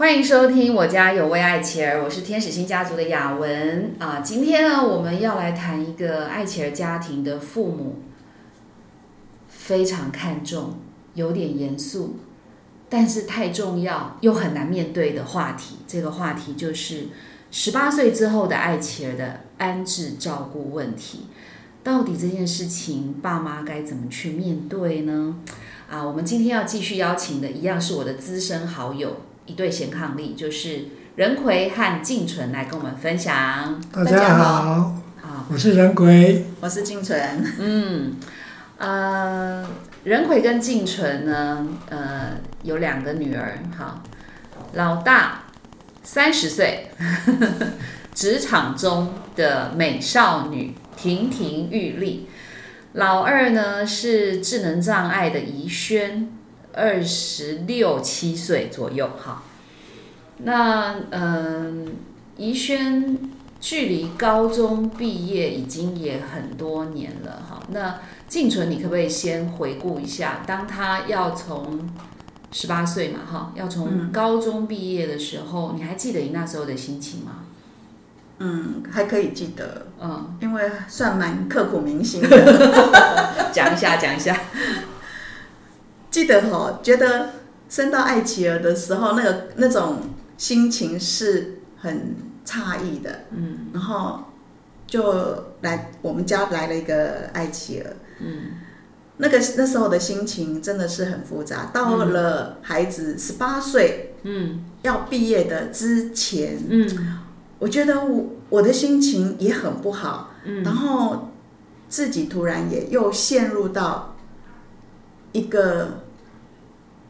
[0.00, 4.20] 欢迎收听我家有位爱琪儿，我是天使星家族的雅文啊。
[4.20, 7.96] 今天呢，我们要来谈一个爱琪儿家庭的父母
[9.46, 10.78] 非常看重、
[11.12, 12.16] 有点严肃，
[12.88, 15.76] 但是太重要又很难面对的话题。
[15.86, 17.08] 这个话题就是
[17.50, 21.26] 十八岁之后的爱琪儿的安置照顾问题。
[21.84, 25.36] 到底这件事情，爸妈该怎么去面对呢？
[25.90, 29.14] 啊，我们今天要继续邀请的，一样是我的资深好友。
[29.50, 30.84] 一对贤伉俪，就是
[31.16, 33.82] 任奎和静纯来跟我们分享。
[33.92, 37.20] 大家好，好，我是任奎，我是静纯。
[37.58, 38.14] 嗯，
[38.78, 39.66] 呃，
[40.04, 43.58] 任奎跟静纯呢，呃，有两个女儿。
[43.76, 44.04] 好，
[44.74, 45.46] 老大
[46.04, 46.88] 三十岁，
[48.14, 52.28] 职场中的美少女，亭亭玉立。
[52.92, 56.28] 老二呢是智能障碍的怡轩。
[56.72, 59.42] 二十六七岁左右，哈。
[60.38, 61.86] 那嗯，
[62.36, 63.18] 怡轩
[63.60, 67.62] 距离高中毕业已经也很多年了，哈。
[67.70, 71.90] 那静纯，你可不可以先回顾一下，当他要从
[72.52, 77.44] 十八岁嘛，哈，要从高中毕业的时候，你还记得你那时候的心情吗？
[78.38, 83.50] 嗯，还可以记得，嗯，因为算蛮刻骨铭心的。
[83.52, 84.34] 讲一下，讲一下。
[86.10, 87.30] 记得哈，觉得
[87.68, 89.98] 生到艾琪儿的时候，那个那种
[90.36, 93.20] 心情是很诧异的。
[93.30, 94.24] 嗯，然后
[94.88, 97.94] 就来我们家来了一个艾琪儿。
[98.18, 98.54] 嗯，
[99.18, 101.70] 那个那时候的心情真的是很复杂。
[101.72, 107.20] 到了孩子十八岁，嗯，要毕业的之前，嗯，
[107.60, 110.30] 我觉得我我的心情也很不好。
[110.44, 111.30] 嗯，然后
[111.88, 114.16] 自己突然也又陷入到。
[115.32, 116.02] 一个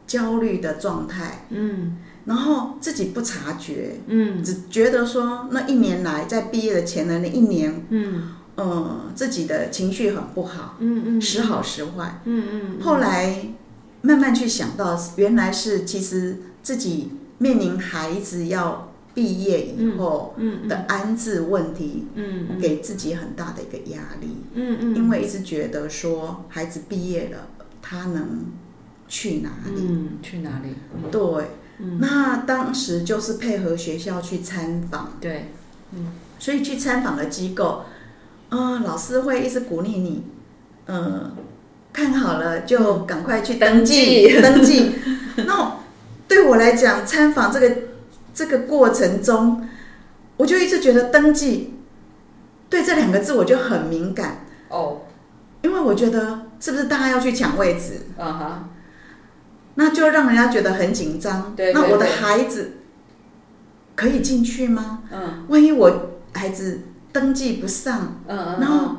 [0.05, 8.23] 焦虑的状态，嗯，然后自己不察觉，嗯，只觉得说那一年来在毕业的前的那一年，嗯，
[8.55, 13.47] 呃，自己的情绪很不好，嗯嗯，时好时坏，嗯嗯，后来
[14.01, 20.35] 慢慢去想到，原来是其实自己面临孩子要毕业以后
[20.67, 27.47] 的安置问题，嗯，给自己很大的一个压力，嗯嗯，因为一直觉得说孩子毕业了。
[27.81, 28.45] 他能
[29.07, 29.73] 去哪里？
[29.75, 30.75] 嗯，去哪里？
[31.11, 31.21] 对，
[31.99, 35.13] 那当时就是配合学校去参访。
[35.19, 35.51] 对，
[35.91, 37.83] 嗯，所以去参访的机构，
[38.49, 40.23] 嗯，老师会一直鼓励你，
[40.85, 41.31] 嗯，
[41.91, 44.93] 看好了就赶快去登记，登记。
[45.45, 45.79] 那
[46.27, 47.77] 对我来讲，参访这个
[48.33, 49.67] 这个过程中，
[50.37, 51.73] 我就一直觉得登记，
[52.69, 55.01] 对这两个字我就很敏感哦，
[55.63, 56.50] 因为我觉得。
[56.61, 58.01] 是不是大家要去抢位置？
[58.17, 58.69] 嗯哼，
[59.75, 61.55] 那就让人家觉得很紧张。
[61.55, 62.73] 对，那我的孩子
[63.95, 65.01] 可以进去吗？
[65.11, 68.97] 嗯，万一我孩子登记不上，嗯嗯，然后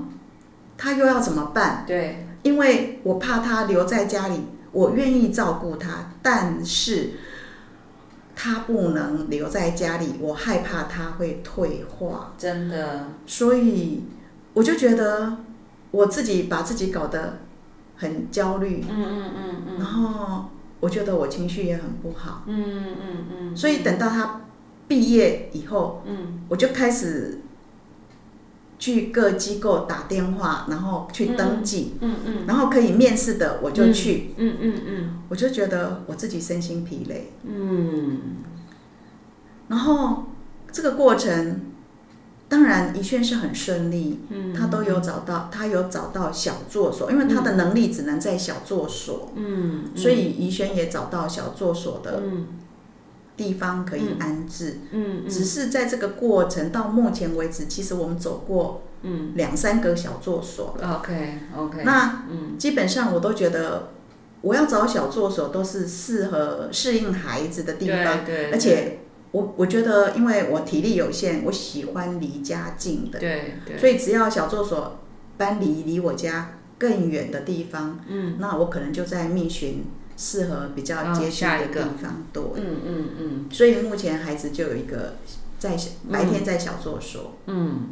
[0.76, 1.84] 他又要怎么办？
[1.86, 4.40] 对，因为我怕他留在家里，
[4.72, 7.10] 我愿意照顾他，但是
[8.34, 12.32] 他不能留在家里，我害怕他会退化。
[12.36, 14.02] 真的，所以
[14.52, 15.36] 我就觉得
[15.92, 17.38] 我自己把自己搞得。
[18.02, 22.64] 很焦虑，嗯嗯嗯嗯，然后我觉得我情绪也很不好，嗯
[23.00, 24.42] 嗯嗯，所以等到他
[24.86, 27.40] 毕业以后，嗯，我就开始
[28.78, 38.18] 去各机构打电话，然后去登记，嗯嗯，然后可以面试的我就去，嗯嗯嗯，我就觉得我自己身心疲累，嗯，
[39.68, 40.24] 然后
[40.70, 41.71] 这个过程。
[42.52, 52.22] 当然，怡轩是很顺利，嗯，他都有找到，他有找到小作所，因为他的能力只能在小作所，嗯，所以怡轩也找到小作所的
[53.38, 63.92] 地方可以安置，嗯，只是在这个过程到目前为止，其实我们走过，嗯，两三个小作所了，OK OK，那，嗯，基本上我都觉得
[64.42, 68.98] 我要找小作所都是适合适应孩子的地方，对，而且。
[69.32, 75.00] 我我觉得，因为我体力有限，我喜欢离家近的，对，所以只要小作所
[75.38, 79.84] 搬离离我家更远的地方，嗯，那我可能就在觅寻
[80.18, 83.46] 适合比较接近的地方，对，嗯嗯嗯。
[83.50, 85.16] 所以目前孩子就有一个
[85.58, 85.76] 在
[86.12, 87.88] 白天在小作所，嗯，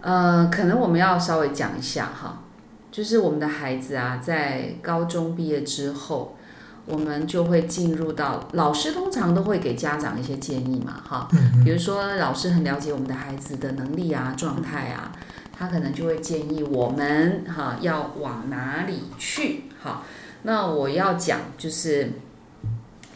[0.00, 2.42] 呃，可能我们要稍微讲一下哈，
[2.90, 6.36] 就是我们的孩子啊，在高中毕业之后。
[6.86, 11.28] 我们就会进入到老师通常都会给家长一些建议嘛，哈，
[11.64, 15.12] 比如说老师很了解我们的孩子的能力啊、状态啊，
[15.56, 20.04] 他可能就会建议我们哈要往哪里去，好，
[20.42, 22.12] 那我要讲就是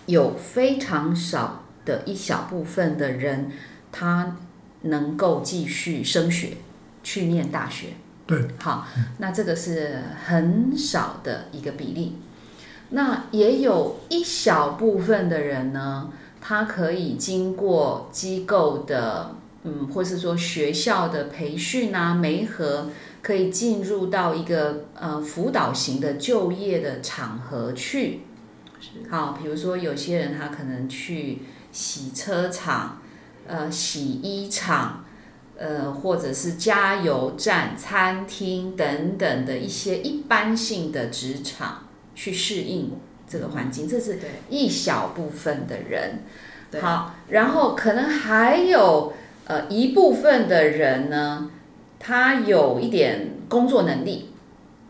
[0.07, 3.51] 有非常少的一小部分的人，
[3.93, 4.37] 他
[4.83, 6.57] 能够继续升学
[7.03, 7.89] 去念大学。
[8.27, 8.87] 对，好，
[9.19, 12.17] 那这个是很少的一个比例。
[12.91, 22.91] 那也有一小部分的人呢，他可以经过机构的，嗯，或是说学校的培训啊、媒合，
[23.21, 28.21] 可以进入到一个呃辅导型的就业的场合去。
[29.11, 33.03] 好，比如说有些人他可能去洗车厂、
[33.47, 35.05] 呃洗衣厂、
[35.59, 41.88] 呃或者是加油站、餐厅等等的一些一般性的职场。
[42.19, 42.91] 去适应
[43.29, 44.19] 这个环境，这是
[44.51, 46.25] 一小部分的人。
[46.81, 49.13] 好，然后可能还有
[49.45, 51.49] 呃一部分的人呢，
[52.01, 54.31] 他有一点工作能力，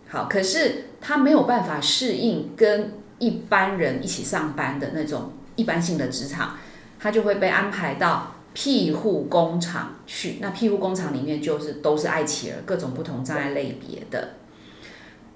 [0.08, 6.56] 好，可是他没有办法适应跟一般人一起上班的那种一般性的职场，
[6.98, 10.38] 他就会被安排到庇护工厂去。
[10.40, 14.37] 那庇护工厂里面就是都是爱企儿，各种不同障碍类别的。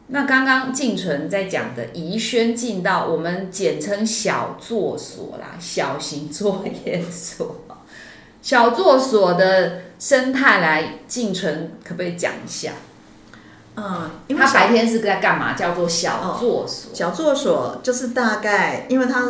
[0.09, 7.57] 那刚刚静纯在讲的宜轩进到我们简称小作所啦，小型作业所，
[8.43, 12.73] 小作所的生态来，静纯可不可以讲一下？
[13.75, 15.55] 嗯，他白天是在干嘛？
[15.55, 16.93] 叫做小作所。
[16.93, 19.23] 小作所就是大概，因为他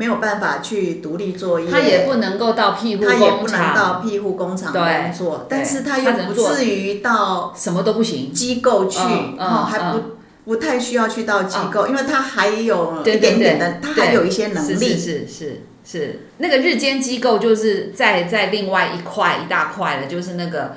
[0.00, 8.32] 没有办法去独立作业，他也不能够到庇护工厂，他也不能到庇护工厂工作，但是他又不至于到什么都不行。
[8.32, 8.98] 机构去，
[9.38, 10.00] 哦，还不。
[10.42, 14.74] 不太需要去到机构，因为他还有一点点的，他还有一些能力。
[14.74, 20.74] 是是是是，那个日间机构就是在在另外一块一大块的，就是那个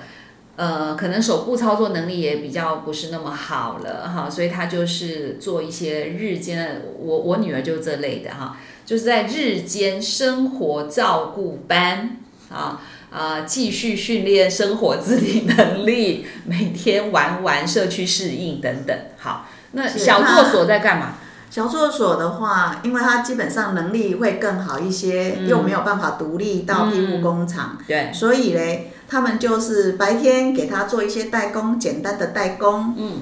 [0.56, 12.18] 呃，可能手部操作能力也比较不是那么好了哈，所以他就是做一些日间，我我女儿就这类的哈，就是在日间生活照顾班
[12.50, 12.80] 啊
[13.12, 19.48] 啊，继续训练生活自理能力，每天玩玩社区适应等等，好。
[19.76, 21.16] 那小作所在干嘛？
[21.54, 33.18] 小作所的话，因为他基本上能力会更好一些，又没有办法独立到庇护工厂，对，所以嘞，他们就是白天给他做一些代工，简单的代工，嗯，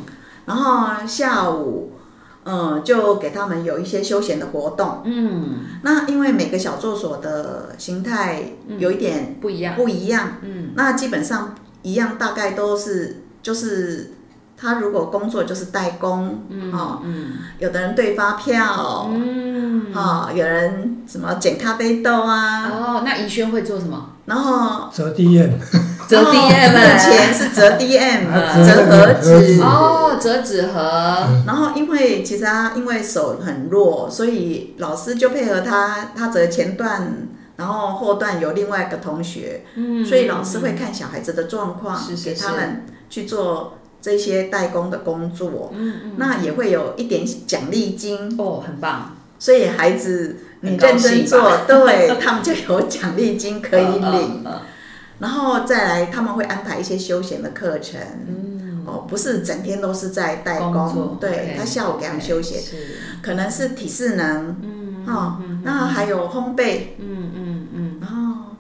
[0.46, 1.92] 然后下午，
[2.46, 8.44] 嗯，就给他们有一些休闲的活动，嗯，那因为每个小作所的形态
[8.78, 14.14] 有一点不一样，不一样，嗯，那基本上一样，大概都是就是。
[14.62, 17.02] 他如果工作就是代工，哦，
[17.58, 24.10] 有的人对发票，嗯，哦，有人什么捡咖啡豆啊，哦，那怡轩会做什么？
[24.26, 25.50] 然后折 DM，
[26.08, 28.28] 折 DM，目前是折 DM，
[28.64, 30.80] 折盒子，哦，折纸盒。
[31.48, 43.80] 然后因为其实他因为手很弱，所以老师就配合他，他折前段，然后后段有另外一个同学，嗯，所以老师会看小孩子的状况，给他们去做。
[44.02, 45.72] 这些代工的工作，
[46.18, 48.36] 那也会有一点奖励金。
[48.38, 49.16] 哦，很棒。
[49.40, 54.44] 所以孩子你认真做， 对他们就有奖励金可以 领。
[55.20, 58.00] 然后再来，他们会安排一些休闲的课程，
[58.88, 62.60] 哦，不是整天都是在代工，对他下午给他们休闲，
[63.22, 64.56] 可能是体适能，
[65.08, 68.56] 哦，那还有烘焙，嗯嗯嗯，然后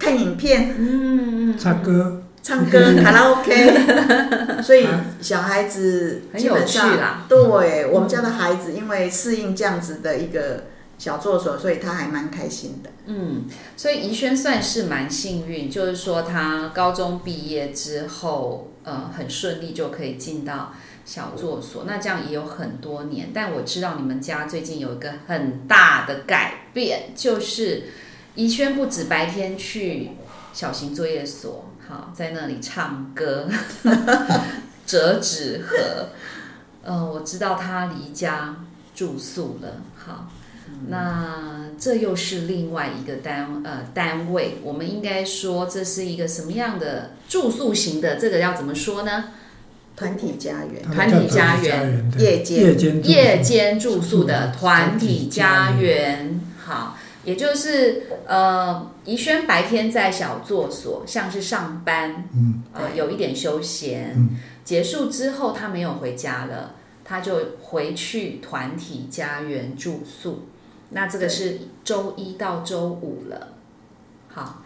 [0.00, 2.22] 看影片，嗯嗯，唱歌。
[2.42, 4.86] 唱歌 卡拉 OK， 所以
[5.20, 10.64] 小孩子基本上，对我们家的孩子，因为适应这样子的一个
[10.98, 12.90] 小作所，所以他还蛮开心的。
[13.06, 13.44] 嗯，
[13.76, 20.72] 所以怡轩算是蛮幸运，就是说他高中毕业之后，呃，很顺利就可以进到
[21.04, 21.84] 小作所。
[21.86, 27.84] 那这样也有很多年，但我知道你们家最近有一个很大的改变，就是
[28.34, 30.10] 怡轩不止白天去
[30.54, 31.66] 小型作业所。
[31.90, 33.48] 好，在那里唱歌，
[34.86, 36.10] 折纸盒。
[36.84, 38.54] 呃，我知道他离家
[38.94, 39.82] 住宿了。
[39.96, 40.30] 好，
[40.86, 44.58] 那这又是另外一个单呃单位。
[44.62, 48.14] 我们应该说这是一个什么样的住宿型的？
[48.14, 49.24] 这个要怎么说呢？
[49.96, 56.40] 团体家园，团体家园，夜间夜间住宿的团体家园。
[56.64, 56.96] 好。
[57.22, 64.16] 也就是，呃，怡轩白天在小作所，像是上班，嗯，呃，有一点休闲，
[64.64, 70.46] 结束之后他没有回家了，他就回去团体家园住宿。
[70.88, 73.48] 那这个是周一到周五了。
[74.28, 74.62] 好，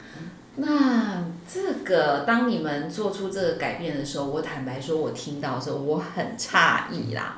[0.54, 7.36] 那这个当你们做出这个改变的时候，我坦白说，我听到的时候我很诧异啦，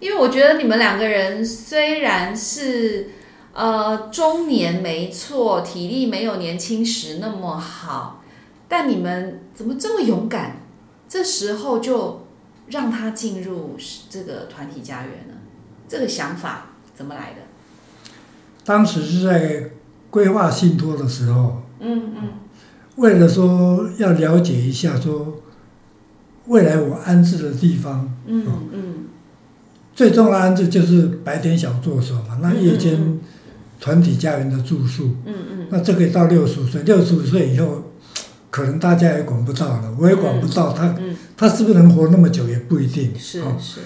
[0.00, 3.10] 因为我觉得你们两个人虽然是。
[3.56, 8.22] 呃，中年没错，体力没有年轻时那么好，
[8.68, 10.58] 但你们怎么这么勇敢？
[11.08, 12.26] 这时候就
[12.66, 13.74] 让他进入
[14.10, 15.34] 这个团体家园呢？
[15.88, 17.40] 这个想法怎么来的？
[18.62, 19.70] 当时是在
[20.10, 22.28] 规划信托的时候，嗯嗯
[22.96, 25.34] 为了说要了解一下说
[26.46, 28.94] 未来我安置的地方，嗯嗯
[29.94, 33.20] 最重要的安置就是白天小作手嘛，那夜嗯间
[33.80, 35.66] 团体家园的住宿，嗯嗯。
[35.70, 37.92] 那这个到六十五岁，六十五岁以后，
[38.50, 43.56] 可能大家也管不到了，我也管不到他，嗯，他是不是能活那么久也不一定，是哦。
[43.60, 43.80] 是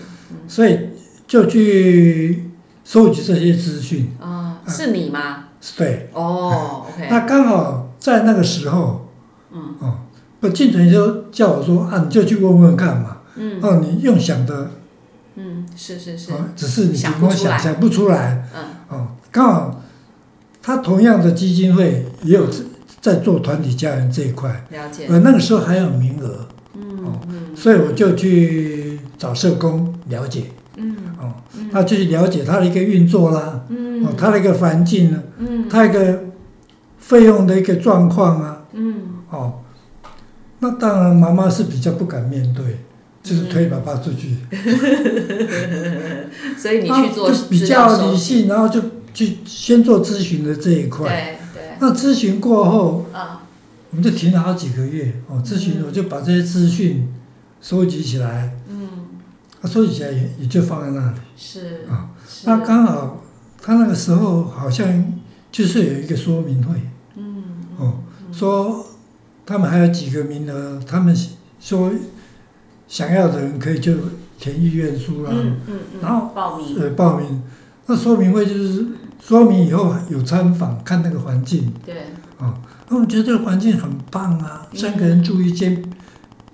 [0.47, 0.78] 所以
[1.26, 2.50] 就去
[2.85, 5.44] 收集这些资讯，啊，是你吗？
[5.76, 9.09] 对，哦，OK，那刚好在那个时候，
[9.52, 9.75] 嗯。
[9.80, 9.99] 哦，
[10.40, 13.61] 不，进纯就叫我说啊，你就去问问看嘛，嗯。
[13.61, 14.70] 哦，你用想的，
[15.35, 17.50] 嗯，是是是，哦，只是你想凭空不出来。
[17.50, 18.64] 想想不出来，嗯。
[18.88, 19.79] 哦，刚好
[20.71, 22.62] 他同样的基金会也有在
[23.00, 26.47] 在做团体家园这一块，了解，呃，那个时候还有名额，
[26.77, 27.21] 嗯
[27.57, 30.45] 所以我就去找社工了解，
[30.77, 31.35] 嗯哦，
[31.73, 34.05] 那就去了解他的一个运作啦，嗯。
[34.05, 35.69] 哦，他的一个环境呢，嗯。
[35.69, 36.21] 他一个
[37.00, 38.95] 费用的一个状况啊，嗯。
[39.31, 39.55] 哦，
[40.61, 42.79] 那当然妈妈是比较不敢面对，
[43.25, 44.37] 就是推爸爸出去，
[46.57, 48.81] 所以你去做就比较，理性，然后就
[49.14, 51.38] 去先做咨询的这一块。
[51.55, 53.43] 对对，那咨询过后，啊
[53.90, 55.43] 我们就停了好几个月哦。
[55.45, 55.85] 咨询嗯。
[55.87, 57.12] 我就把这些资讯
[57.61, 58.88] 收集起来，嗯。
[59.61, 61.19] 啊，收集起来也也就放在那里。
[61.37, 62.47] 是啊是。
[62.47, 63.25] 那刚好
[63.61, 65.12] 他那个时候好像
[65.50, 66.81] 就是有一个说明会。
[67.17, 67.43] 嗯
[67.79, 67.95] 哦，
[68.33, 68.87] 说
[69.45, 71.17] 他们还有几个名额，他们
[71.59, 71.90] 说
[72.87, 73.93] 想要的人可以就
[74.38, 76.79] 填意愿书啦，嗯嗯嗯，然后报名。
[76.79, 77.43] 呃报名。
[77.90, 78.87] 那说明会就是
[79.20, 81.73] 说明以后有参访，看那个环境。
[81.85, 82.06] 对，
[82.88, 84.78] 那我觉得这个环境很棒啊，嗯。
[84.78, 85.82] 三个人住一间，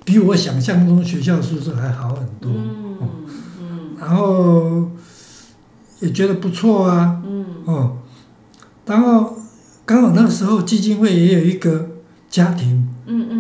[0.02, 2.50] 比我想象中学校宿舍还好很多。
[2.50, 2.96] 嗯
[3.60, 3.68] 嗯。
[4.00, 4.90] 然后
[6.00, 7.44] 也觉得不错啊，嗯。
[7.66, 7.98] 哦，
[8.86, 9.36] 然后
[9.84, 11.86] 刚好那个时候基金会也有一个
[12.30, 13.35] 家庭，嗯嗯嗯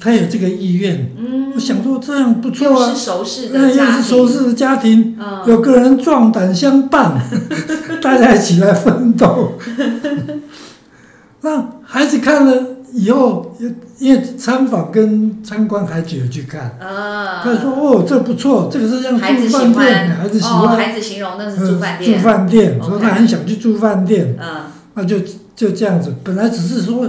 [0.00, 7.20] 他有这个意愿，嗯，我想说这样不错又是啊，熟识那又的家庭，是熟识的家庭，嗯，有个人壮胆相伴，
[8.02, 9.54] 大家一起来奋斗。
[11.42, 12.62] 那孩子看了
[12.92, 13.56] 以后，
[13.98, 20.76] 因为参访跟参观，孩子有去看，啊，他说：“哦，这不错，这个是像孩子喜住饭店，欢，孩子喜哦，欢。
[20.76, 24.62] 孩子形容那是呃住饭店，住饭店说他很想去住饭店，嗯，
[24.94, 25.20] 那就
[25.54, 26.14] 就这样子。
[26.24, 27.08] 本来只是说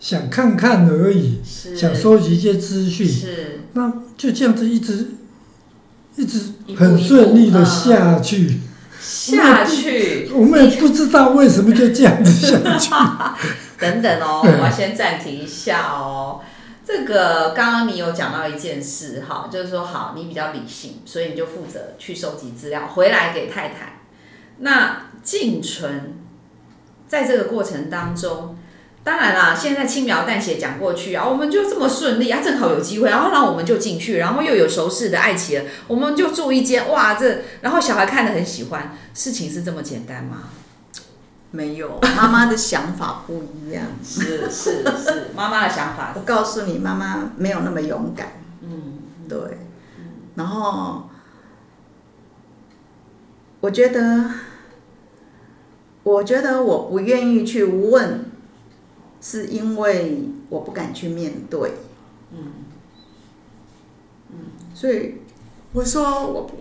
[0.00, 5.08] 想看看而已，是，想收集一些资讯，是，那就这样子一直
[6.16, 6.40] 一直
[6.76, 8.60] 很顺利的嗯下去。
[9.00, 12.90] 下去，我们也不知道为什么就这样子下去。
[13.80, 16.40] 等等哦， 我要先暂停一下哦。
[16.84, 24.00] 这个刚刚你有讲到一件事哈，就是说好，你比较理性，所以你就负责去收集资料，回来给太太。
[24.58, 26.14] 那静存
[27.08, 28.58] 在这个过程当中，
[29.02, 40.50] 当然啦，现在轻描淡写讲过去啊，我们就这么顺利啊，正好有机会，然后让我们就进去，然后又有熟识的爱妻了，我们就住一间，哇，这然后小孩看得很喜欢，事情是这么简单吗？
[41.52, 43.84] 没有，妈妈的想法不一样。
[44.04, 48.34] 是是是，妈妈的想法我告诉你，妈妈没有那么勇敢。
[48.62, 49.38] 嗯对，
[50.36, 51.08] 然后
[53.60, 54.30] 我觉得，
[56.04, 58.29] 我觉得我不愿意去问，
[59.20, 61.72] 是因为我不敢去面对。
[62.32, 62.52] 嗯
[64.30, 64.36] 嗯
[64.74, 65.16] 所以
[65.72, 66.56] 我说我不，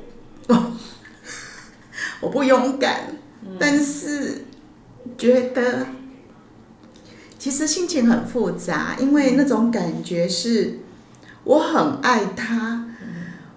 [0.48, 0.74] 我
[2.22, 3.16] 我不勇敢，
[3.60, 4.46] 但是
[5.18, 5.88] 觉得
[7.38, 10.80] 其实心情很复杂，因为那种感觉是
[11.44, 12.86] 我很爱他。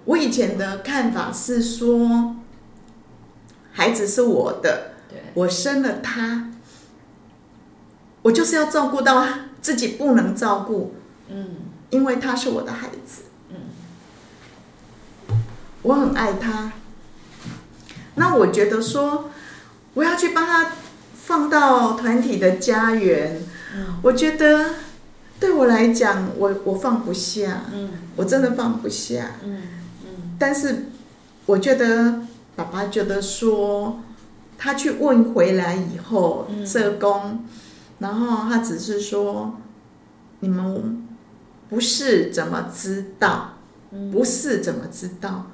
[0.05, 2.37] 我以前的看法是说，
[3.73, 4.95] 孩子是我的，
[5.35, 6.52] 我生了他，
[8.23, 9.26] 我就是要照顾到
[9.61, 10.95] 自己不能照顾，
[11.29, 11.57] 嗯。
[11.91, 13.57] 因为他是我的孩子，嗯。
[15.83, 16.73] 我很爱他。
[18.14, 19.31] 那我觉得说，
[19.95, 20.73] 我要去帮他
[21.14, 23.43] 放到团体的家园，
[24.02, 24.71] 我觉得
[25.38, 27.91] 对我来讲，我我放不下，嗯。
[28.17, 29.33] 我真的放不下。
[29.45, 29.62] 嗯。
[30.38, 30.87] 但是
[31.45, 32.21] 我觉得
[32.57, 34.00] 爸爸觉得说，
[34.57, 36.67] 他去问回来以后，嗯。
[36.67, 37.45] 社工，
[38.03, 39.55] 然后他只是说，
[40.41, 41.07] 你们
[41.69, 43.53] 不是怎么知道，
[43.93, 45.47] 嗯不是怎么知道。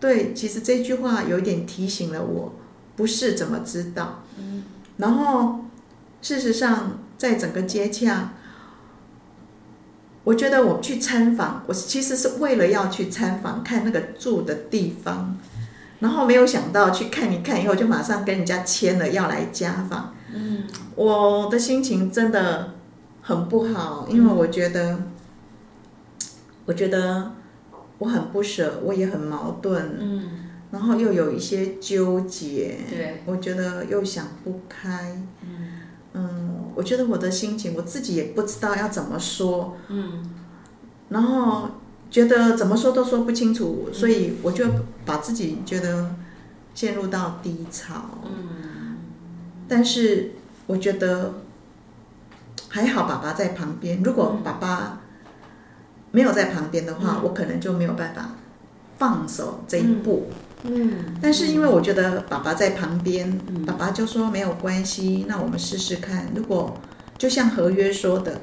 [0.00, 2.52] 对，其实这句话有一点提醒了我，
[2.96, 4.24] 不是怎么知道。
[4.96, 5.64] 然后
[6.20, 8.32] 事实上，在整个接洽，
[10.24, 15.38] 我觉得我去参访，我其实是为了要去参访看那个住的地方，
[16.00, 20.15] 然后没有想到去看一看以后，就马上跟人家签了要来家访。
[20.34, 20.64] 嗯，
[20.94, 22.74] 我的心情真的
[23.22, 24.98] 很不好，因为我觉得，
[26.64, 27.32] 我觉得
[27.98, 29.96] 我很不舍，我也很矛盾。
[30.00, 30.22] 嗯，
[30.70, 32.78] 然后又有一些纠结。
[32.88, 35.22] 对，我觉得又想不开。
[35.42, 35.80] 嗯
[36.14, 39.76] 嗯，我觉得我的心情，我自己也不知道要怎么说。
[39.88, 40.24] 嗯，
[41.10, 41.68] 然后
[42.10, 44.64] 觉得怎么说都说不清楚，所以我就
[45.04, 46.14] 把自己觉得
[46.74, 47.94] 陷入到低潮。
[48.24, 48.55] 嗯，
[49.68, 50.32] 但是
[50.66, 51.34] 我觉得
[52.68, 54.02] 还好，爸爸在旁边。
[54.02, 55.00] 如果爸爸
[56.10, 58.32] 没有在旁边的话，我可能就没有办法
[58.98, 60.28] 放手这一步。
[60.62, 66.28] 嗯，但是因为我觉得爸爸在旁边，爸爸就说没有关系，那我们试试看。
[66.34, 66.76] 如果
[67.18, 68.40] 就像合约说的，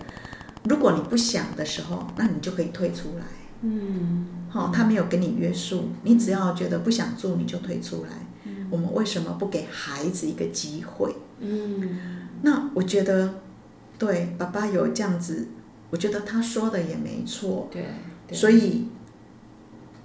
[0.63, 3.25] 如果你不想的时候，那你就可以退出来。
[3.61, 8.09] 嗯，好，他没有给你约束，你只要觉得不想做，你就退出来。
[8.73, 11.15] 我们为什么不给孩子一个机会？
[11.39, 13.35] 嗯，那我觉得
[13.99, 15.47] 对爸爸有这样子，
[15.91, 17.69] 我觉得他说的也没错。
[17.71, 17.85] 对，
[18.31, 18.87] 所以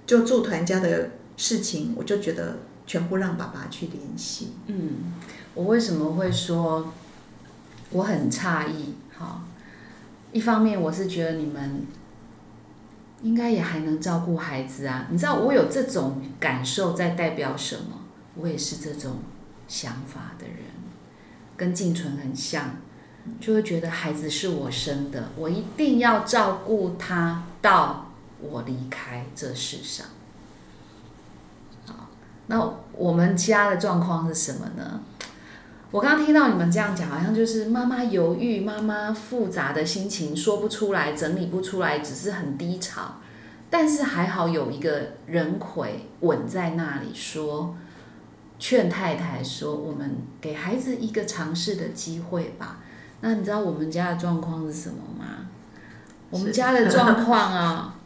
[0.05, 1.09] 就住团家的。
[1.41, 4.49] 事情我就觉得全部让爸爸去联系。
[4.67, 5.13] 嗯，
[5.53, 6.91] 我为什么会说
[7.91, 8.93] 我很诧异？
[9.17, 9.41] 哈，
[10.33, 11.87] 一方面我是觉得你们
[13.21, 15.07] 应该也还能照顾孩子啊。
[15.09, 17.98] 你知道我有这种感受在代表什么？
[18.41, 19.17] 我也是这种
[19.67, 20.57] 想法的人，
[21.57, 22.77] 跟静纯很像，
[23.39, 30.05] 就会觉得孩子是我生的，我一定要照顾他到我离开这世上。
[32.47, 35.01] 那我们家的状况是什么呢？
[35.91, 43.15] 我刚听到你们这样讲，好像就是妈妈犹豫，妈妈复杂的心情说不出来，整理不出来，只是很低潮。
[43.69, 47.75] 但是还好有一个人魁稳在那里，说
[48.59, 52.79] 劝太太说：“我们给孩子一个尝试的机会吧。”
[53.21, 55.47] 那你知道我们家的状况是什么吗？
[56.29, 57.99] 我们家的状况啊，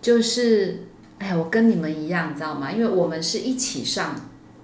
[0.00, 0.86] 就是。
[1.18, 2.72] 哎，我跟你们一样，你知道吗？
[2.72, 4.16] 因为我们是一起上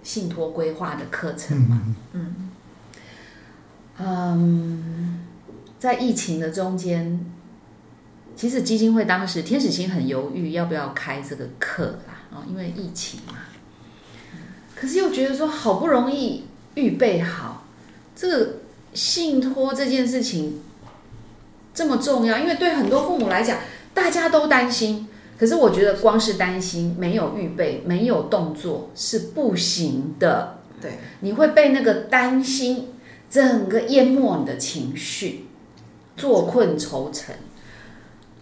[0.02, 1.94] 信托规划的课程嘛。
[2.10, 2.50] 嗯
[3.98, 5.20] 嗯，
[5.78, 7.24] 在疫情的中间，
[8.34, 13.34] 其实基金会当时天使星很犹豫要不要开这个课啦，哦，因为疫情嘛。
[14.80, 17.66] 可是又觉得说，好不容易预备好
[18.14, 18.54] 这个
[18.94, 20.60] 信托这件事情
[21.74, 23.58] 这么重要，因为对很多父母来讲，
[23.92, 25.08] 大家都担心。
[25.38, 30.58] 可是我觉得光是担心没有预备、没有动作是不行的。
[30.80, 32.88] 对，你会被那个担心
[33.30, 35.46] 整个淹没你的情绪，
[36.16, 37.34] 坐困愁城。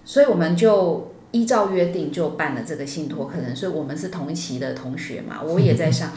[0.07, 3.55] 所以我们就依照约定就办了这个信托课程。
[3.55, 6.11] 所以我们是同一期的同学嘛， 我也在上。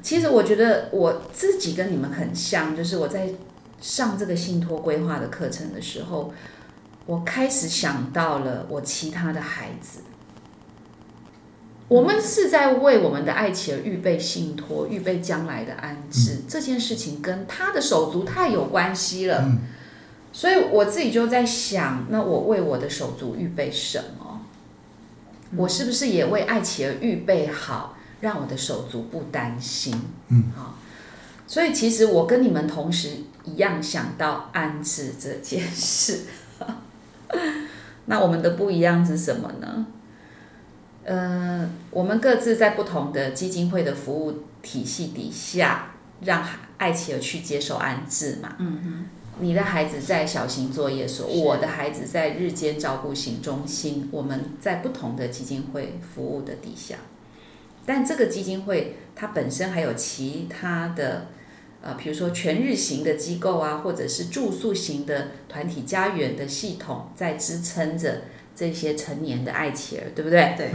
[0.00, 3.28] 其实我觉得我自己跟你们很像，就是我在
[3.80, 6.32] 上这个信托规划的课程的时候，
[7.04, 10.00] 我开始想到了我其他的孩子。
[11.88, 16.38] 我们是在为我们的爱妻儿预备信托，预备将来的安置。
[16.48, 19.44] 这件事情跟他的手足太有关系了，
[20.32, 24.31] 所以我自己就在想：那我为我的手足预备什么？
[25.56, 29.94] 我是不是也为爱妻儿预备好，让我的手足不担心？
[30.28, 30.78] 嗯，好。
[31.46, 33.10] 所以其实我跟你们同时
[33.44, 36.20] 一样想到安置这件事。
[38.06, 39.86] 那我们的不一样是什么呢？
[41.04, 46.44] 呃，我们各自在不同的基金会的服务体系底下，让
[46.78, 48.54] 爱妻儿去接受安置嘛。
[48.58, 49.06] 嗯哼。
[49.42, 56.96] 你的孩子在小型作业所，我的孩子在日间照顾型中心，我们在不同的基金会服务的底下。
[57.84, 61.26] 但这个基金会它本身还有其他的，
[61.82, 68.22] 呃，比如说全日型的机构啊，或者是住宿型的团体家园的系统在支撑着。
[68.54, 70.54] 这些成年的爱妻儿，对不对？
[70.58, 70.70] 对。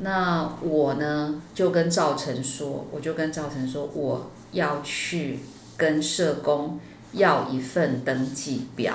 [0.00, 5.38] 那我呢，就跟赵成说，我就跟赵成说，我要去
[5.76, 6.80] 跟社工
[7.14, 8.94] 要一份登记表，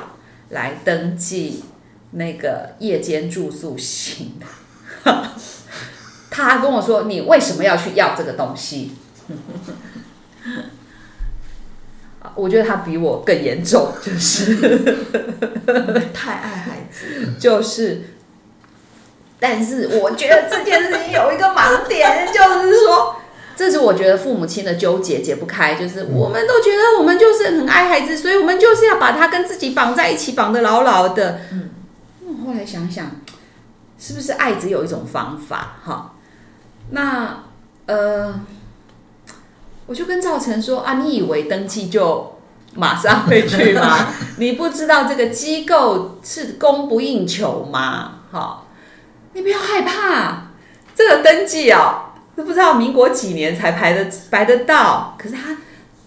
[0.49, 1.63] 来登记
[2.11, 4.45] 那个夜间住宿型的。
[6.29, 8.91] 他跟我说：“你为什么要去要这个东西？”
[12.35, 14.55] 我觉得他比我更严重，就是
[16.13, 18.01] 太爱孩子，就是。
[19.41, 23.15] 但是我觉得这件事情有一个盲点，就是说，
[23.59, 31.41] 这是我觉得父母亲的纠结解不开，就是我们都觉得我们就是很爱孩子，所以我们就是要把他跟自己绑在一起，绑得牢牢的。
[31.51, 31.69] 嗯，
[32.45, 33.11] 后来想想，
[33.99, 35.75] 是不是爱只有一种方法？
[35.83, 36.13] 哈，
[36.91, 37.43] 那
[37.85, 38.39] 呃，
[39.87, 42.39] 我就跟赵晨说啊，你以为登记就
[42.75, 44.07] 马上会去吗？
[44.39, 48.19] 你不知道这个机构是供不应求吗？
[48.31, 48.63] 哈，
[49.33, 50.43] 你不要害怕，
[50.95, 52.05] 这个登记哦。
[52.39, 55.57] 都不知道民国几年才排的排得到，可是他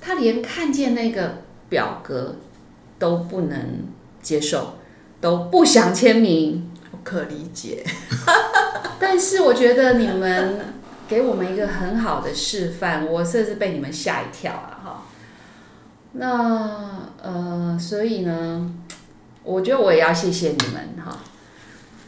[0.00, 2.36] 他连看见那个表格
[2.98, 3.84] 都不能
[4.22, 4.78] 接受，
[5.20, 7.84] 都不想签名，我可理解。
[8.98, 10.72] 但是我觉得你们
[11.06, 15.02] 给我们一个很好的示范，我甚至被你们吓一跳了哈。
[16.12, 18.72] 那呃，所以呢，
[19.44, 21.18] 我觉得我也要谢谢你们哈。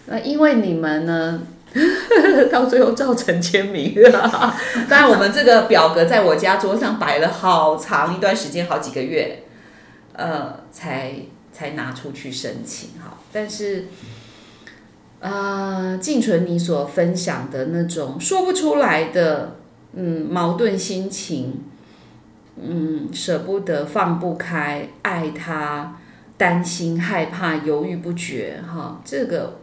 [0.07, 1.43] 那因为你们呢。
[2.53, 3.95] 到最后造成签名，
[4.89, 9.43] 当然我们这个表格在我家桌上摆了好长一段时间，好几个月，
[10.13, 11.15] 呃，才
[11.53, 13.19] 才拿出去申请哈。
[13.33, 13.87] 但是，
[15.19, 19.57] 呃，静纯你所分享的那种说不出来的，
[19.95, 21.61] 嗯，矛盾心情，
[22.57, 25.97] 嗯，舍不得放不开，爱他，
[26.37, 29.59] 担心害怕，犹豫不决，哈，这个。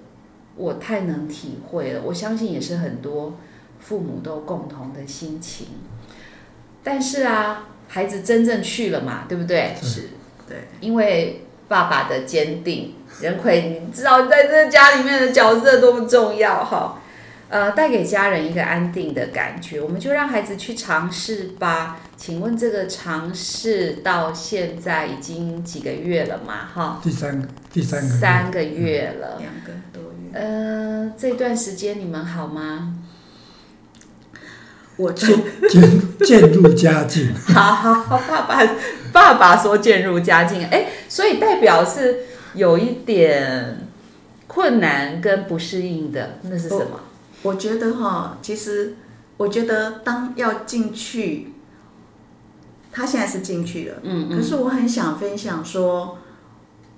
[0.56, 3.38] 我太能体会了，我相信也是很多
[3.80, 5.68] 父母都共同的心情。
[6.84, 9.76] 但是啊，孩子真正去了嘛，对不对？
[9.82, 10.10] 是，
[10.48, 16.98] 对，因为爸爸的坚定，任奎，你知道在这家里面的角色多么重要哈。
[17.50, 22.00] 呃，带给家人一个安定的感觉，我们就让孩子去尝试吧。
[22.16, 26.70] 请问这个尝试到现在已经几个月了嘛？
[26.74, 30.11] 哈，第三个，第三个，三个月了，两个多月。
[30.34, 32.96] 呃，这段时间你们好吗？
[34.98, 35.38] 我渐
[35.70, 37.34] 渐渐入佳境。
[37.34, 38.62] 好 好好，爸爸
[39.12, 42.20] 爸爸说渐入佳境，哎，所以代表是
[42.54, 43.88] 有一点
[44.48, 47.00] 困难跟不适应的，那是什么？
[47.42, 48.96] 我觉得哈，其实
[49.38, 51.54] 我觉得当要进去，
[52.92, 54.38] 他现在是进去了，嗯嗯。
[54.38, 56.20] 可是我很想分享说，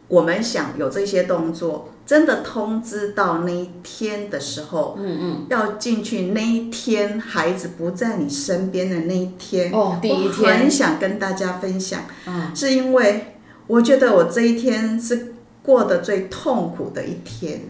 [0.10, 13.36] 我们想有这些动作，真的通知到那一天的时候，嗯嗯，要进去那一天，孩子不在你身边的那一天，哦，第一天，很想跟大家分享，嗯，是因为
[13.68, 17.62] 我觉得我这一天是过得最痛苦的一天。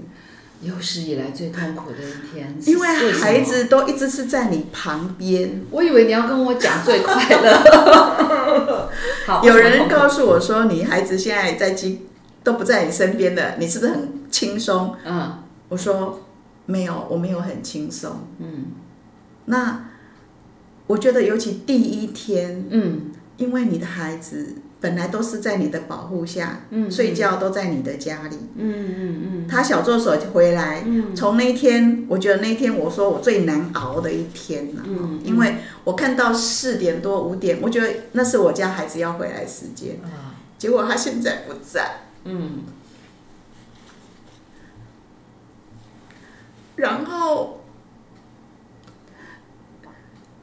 [0.62, 5.62] 有史以来最痛苦的一天，因为孩子都一直是在你旁边。
[5.70, 8.90] 我以为你要跟我讲最快乐。
[9.28, 12.08] 好，有人告诉我说，你孩子现在在机
[12.46, 14.96] 都不在你身边的，你是不是很轻松？
[15.06, 15.38] 嗯，
[15.70, 16.20] 我说
[16.66, 18.12] 没有，我没有很轻松。
[18.40, 18.66] 嗯，
[19.46, 19.86] 那
[20.88, 24.56] 我觉得尤其第一天，嗯，因为你的孩子。
[24.84, 28.36] 本来都是在你的保护下，嗯睡觉都在你的家里。
[28.58, 29.48] 嗯嗯嗯。
[29.48, 30.84] 他小助手回来，
[31.16, 34.84] 从那天，我觉得那天我说我最难熬的一天了。
[34.86, 35.22] 嗯。
[35.24, 39.96] 因为我看到四点多五点，我觉得那是我家孩子要回来时间。
[40.04, 40.36] 啊。
[40.58, 42.02] 结果他现在不在。
[42.26, 42.64] 嗯。
[46.76, 47.62] 然后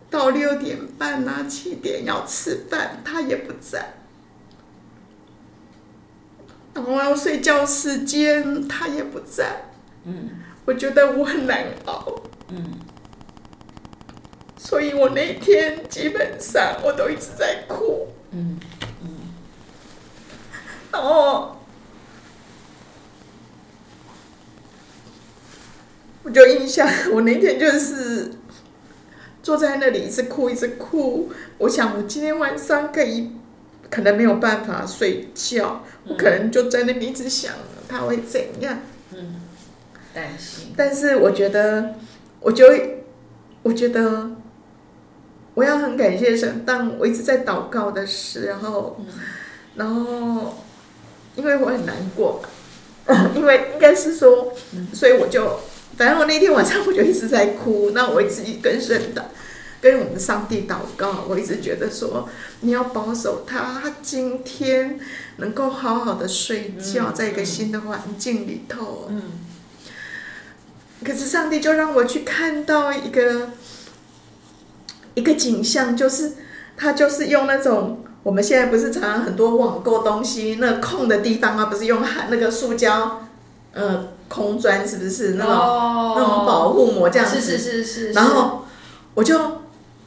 [0.09, 3.95] 到六点半啊七点要吃饭，他也不在。
[6.73, 9.71] 然后要睡觉时间，他也不在。
[10.05, 10.31] 嗯，
[10.65, 12.23] 我觉得我很难熬。
[12.49, 12.79] 嗯，
[14.57, 18.09] 所以我那天基本上我都一直在哭。
[18.31, 18.59] 嗯
[19.03, 19.09] 嗯，
[20.93, 21.60] 然后
[26.31, 28.31] 我就印象， 我那天就是
[29.43, 31.33] 坐在那里一直哭，一直哭。
[31.59, 33.33] 我想，我今天晚上可以。
[33.91, 37.53] 可能没有办法睡觉，我可能就在那里一直想
[37.89, 38.79] 他会怎样。
[39.13, 39.41] 嗯，
[40.15, 40.73] 担心。
[40.77, 41.97] 但是我觉得，
[42.39, 42.67] 我就
[43.65, 44.31] 我觉得
[45.55, 49.01] 我要很感谢神，当我一直在祷告的时候，
[49.75, 50.55] 然后
[51.35, 52.41] 因为我很难过，
[53.35, 54.53] 因为应该是说，
[54.93, 55.59] 所以我就
[56.01, 59.31] 反正我那天晚上我就一直在哭，那我自己跟神的。
[59.83, 62.27] 跟我们的上帝祷告，我一直觉得说，
[62.61, 64.99] 你要保守他，他今天
[65.37, 69.09] 能够好好的睡觉，在一个新的环境里头。
[69.11, 69.23] 嗯。
[71.05, 73.51] 可是上帝就让我去看到一个
[75.15, 76.33] 一个景象，就是
[76.77, 83.27] 他就是用那种我们现在不是常常很多网购东西，那空的地方啊，不是用那个塑胶，
[83.73, 85.55] 呃，空砖是不是那种
[86.17, 87.41] 那种保护膜这样子？
[87.41, 88.13] 是是是是。
[88.13, 88.65] 然后
[89.15, 89.39] 我就。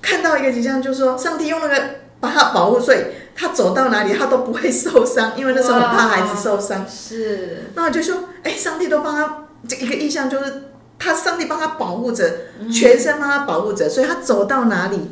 [0.06, 1.82] 看到一个景象，就说上帝用那个
[2.20, 2.98] 把他保护，所以
[3.34, 6.86] 他走到哪里他都不会受伤，因为那时候很怕孩子受伤。
[6.86, 10.64] 是，那我就说，哎，上帝都帮他这一个意象，就是
[11.00, 12.30] 他上帝帮他保护着，
[12.70, 15.12] 全身帮他保护着，所以他走到哪里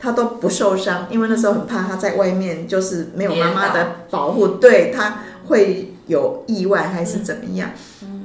[0.00, 7.70] 他都不受伤，因为那时候很怕他在外面就是没有妈妈的保护，对他会有意外还是怎么样。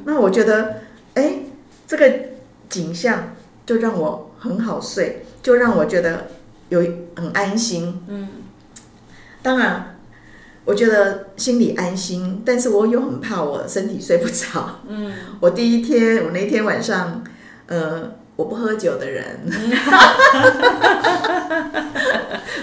[0.05, 0.81] 那我觉得，
[1.15, 1.39] 哎，
[1.85, 2.13] 这个
[2.69, 3.35] 景象
[3.65, 6.27] 就让我很好睡，就让我觉得
[6.69, 6.79] 有
[7.15, 8.01] 很安心。
[8.07, 8.27] 嗯，
[9.41, 9.97] 当然，
[10.65, 14.79] 我觉得心里安心，但是我又很怕我身体睡不着。
[14.87, 17.23] 嗯，我第一天，我那天晚上，
[17.67, 19.25] 呃，我不喝酒的人，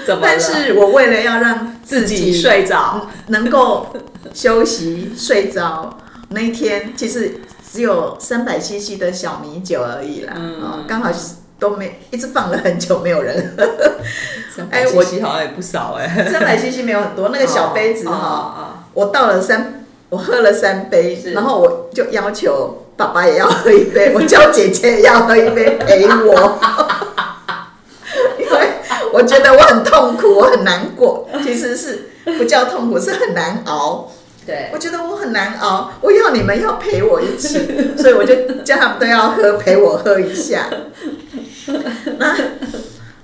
[0.06, 0.20] 怎么？
[0.22, 3.88] 但是我为了要让自己睡着， 能够
[4.32, 5.98] 休息睡着。
[6.30, 11.10] 那一天其实只有三百 CC 的小米酒而已啦，嗯，刚好
[11.58, 13.64] 都没一直放了很久，没有人喝。
[14.70, 26.58] 哎，我 CC 好像也不少哎，三百 CC 没有很多，那个小杯子哈，我倒了三，我喝了三杯，然后我就要求爸爸也要喝一杯， 我叫姐姐也要喝一杯陪我，
[28.38, 28.68] 因为
[29.12, 34.10] 我觉得我很痛苦，我很难过，其实是不叫痛苦，是很难熬。
[34.46, 40.68] 对，我觉得我很难熬，我要你们要陪我一起， 所以我就叫他们都要喝，陪我喝一下。
[42.18, 42.36] 那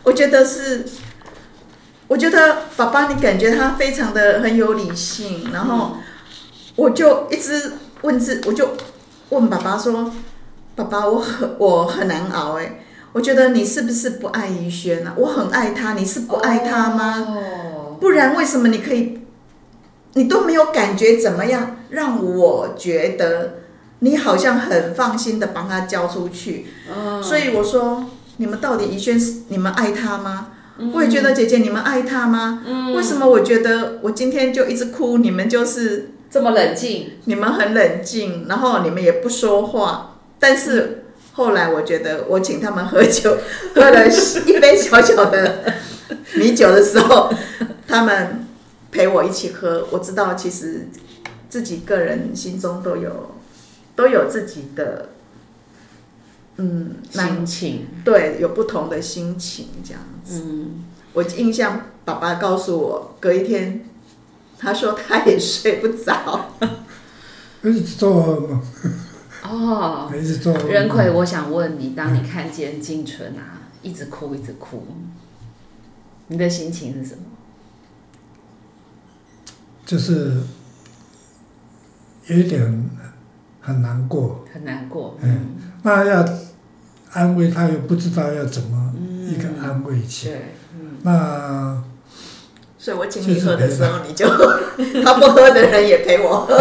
[0.03, 0.83] 我觉得是，
[2.09, 5.99] 我觉得爸爸，你感觉他非常的很有理性，然后
[6.75, 8.71] 我就一直问自，我就
[9.31, 10.13] 问爸爸说
[10.77, 12.81] ：“爸爸，我很我很难熬哎，
[13.13, 15.15] 我觉得你是不是不爱于轩啊？
[15.17, 17.27] 我很爱他，你是不爱他吗？
[18.01, 19.19] 不然为什么你可以？”
[20.15, 23.61] 你都没有感觉怎么样，让我觉得
[24.01, 26.67] 你好像很放心的帮他交出去。
[27.23, 28.07] 所以我说，
[28.39, 30.49] 你们到底怡轩是你们爱他吗？
[30.93, 32.65] 我也觉得姐姐你们爱他吗？
[32.97, 37.19] 为什么我觉得我今天就一直哭，你们就是这么冷静？
[37.25, 40.19] 你们很冷静，然后你们也不说话。
[40.39, 43.37] 但是后来我觉得，我请他们喝酒，
[43.75, 44.07] 喝了
[44.47, 45.75] 一杯小小的
[46.37, 47.33] 米酒的时候，
[47.87, 48.47] 他们。
[48.93, 50.89] 陪我一起喝，我知道其实
[51.49, 53.37] 自己个人心中都有
[53.95, 55.11] 都有自己的
[56.57, 60.43] 嗯心情，对，有不同的心情这样子。
[60.45, 63.89] 嗯，我印象爸爸告诉我，隔一天
[64.61, 66.51] 他说他也睡不着，
[67.65, 68.63] 一直做噩梦。
[69.43, 70.53] 哦， 一直做。
[70.69, 74.87] 任奎，我想问你，当你看见静纯啊一直哭一直哭，
[76.29, 77.23] 你的心情是什么？
[79.87, 80.37] 就是
[82.27, 82.91] 有一点
[83.61, 85.17] 很难过，很难过。
[85.23, 86.25] 嗯，那要
[87.13, 88.95] 安慰他，又不知道要怎么
[89.27, 90.29] 一个安慰起。
[90.29, 90.99] 对，嗯。
[91.03, 91.83] 那，
[92.83, 94.27] 所以我请你喝的时候，你就
[95.05, 96.57] 他不喝的人也陪我喝，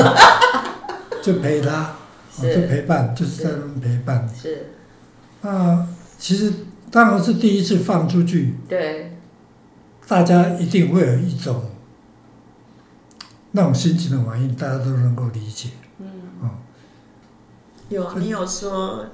[1.23, 1.95] 就陪他，
[2.37, 4.29] 就陪伴，就是在那陪伴。
[4.35, 4.73] 是。
[5.41, 6.51] 那其实
[6.91, 9.13] 当然是第一次放出去，对，
[10.09, 11.71] 大家一定会有一种。
[13.51, 15.69] 那种心情的反应，大家都能够理解。
[15.97, 16.05] 嗯，
[16.43, 16.49] 哦，
[17.87, 19.07] 有你有说，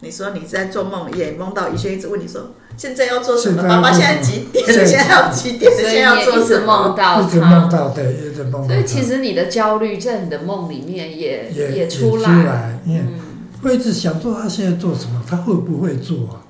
[0.00, 3.62] 你说你在做梦，也梦到一些一直问你说，现在要做什么？
[3.64, 4.64] 爸爸现在几点？
[4.66, 5.70] 现在要几点？
[5.76, 6.96] 现在要做什么？
[7.26, 8.68] 一直梦到，对，一直梦到。
[8.68, 13.18] 所以其实你的焦虑在你的梦里面也也出来，嗯，
[13.62, 16.46] 会一直想说他现在做什么，他会不会做啊？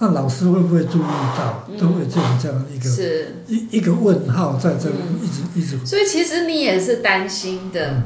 [0.00, 1.02] 那老师会不会注意
[1.36, 1.66] 到？
[1.78, 5.78] 都会这样这样一个是一一个问号在这一直一直。
[5.86, 8.02] 所以其实你也是担心的。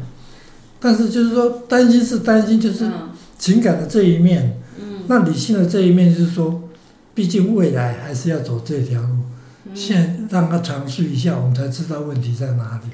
[0.80, 2.86] 但是就是说，担心是担心，就是
[3.38, 4.58] 情感的这一面。
[4.78, 5.02] 嗯。
[5.06, 6.61] 那理性的这一面就是说，
[7.14, 9.18] 毕竟未来还是要走这条路。
[9.74, 12.90] 先让他尝试一下，我们才知道问题在哪里。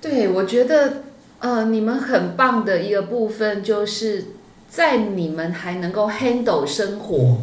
[0.00, 1.04] 对，我觉得
[1.38, 4.26] 呃，你们很棒的一个部分，就是
[4.68, 7.38] 在你们还能够 handle 生活。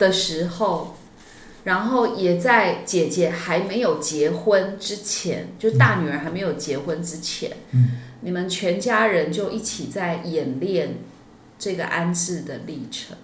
[0.00, 0.96] 的时候，
[1.64, 11.00] 然后也在姐姐还没有结婚之前，就大女儿还没有结婚之前，嗯，你们全家人就一起在演练
[11.58, 13.14] 这个安置的历程。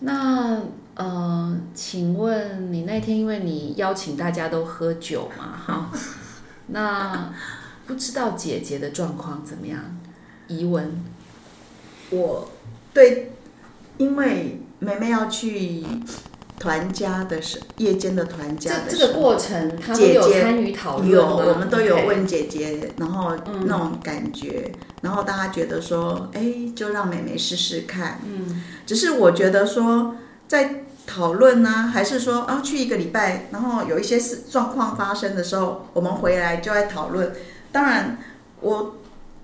[0.00, 0.60] 那
[0.94, 5.90] 呃，请问你那天因为你邀请大家都喝酒嘛，哈，
[6.66, 7.32] 那
[7.86, 9.78] 不知道姐姐的状况怎么样？
[10.48, 11.02] 疑问，
[12.10, 12.50] 我
[12.92, 13.32] 对，
[13.98, 14.60] 因为。
[14.82, 15.84] 妹妹要去
[16.60, 24.70] 团家的时，夜间的团家的这这个过程，姐姐参与讨论有，我们都有问姐姐，然后那种感觉，
[25.00, 28.20] 然后大家觉得说，哎，就让妹妹试试看。
[28.26, 37.32] 嗯，只是我觉得说，在讨论呢，还是说啊去一个礼拜，然后有一些事状况发生的时候，我们回来就在讨论。
[37.72, 38.18] 当然，
[38.60, 38.96] 我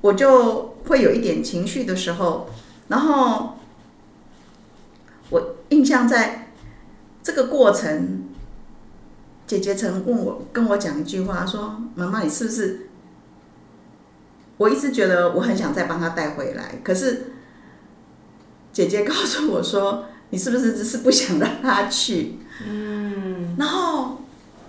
[0.03, 2.51] 我就会有一点情绪的时候，
[2.89, 3.57] 然后
[5.31, 6.46] 我印象在
[7.27, 8.23] 这个过程，
[9.49, 12.87] 姐姐曾问我跟我讲一句话，说：“妈妈，你是不是？”
[14.59, 17.33] 我一直觉得我很想再帮她带回来，可是
[18.73, 24.19] 姐姐告诉我说：“你是不是只是不想让她去？”嗯，然后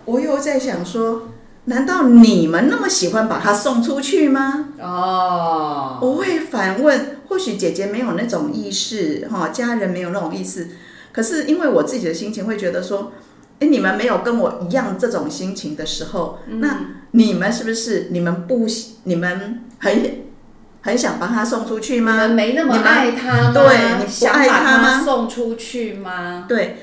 [0.05, 1.29] 我又在想说。
[1.69, 4.69] 难道你们那么喜欢把他送出去吗？
[4.79, 7.17] 哦，我会反问。
[7.27, 10.69] 或许姐姐没有那种意识，哈，家人没有那种意识。
[11.17, 13.11] 可是因为我自己的心情会觉得说，
[13.59, 16.81] 哎，你们没有跟我一样这种心情的时候，那
[17.13, 18.67] 你们是不是你们不
[19.05, 20.19] 你们很
[20.81, 22.11] 很想把他送出去吗？
[22.11, 23.51] 你们没那么爱他吗？
[23.51, 25.03] 对，你想爱他吗？
[25.03, 26.45] 送出去吗？
[26.47, 26.77] 对。